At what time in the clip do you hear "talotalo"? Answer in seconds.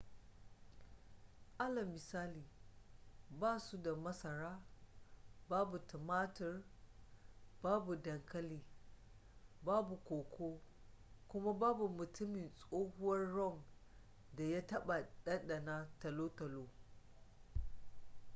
15.99-16.67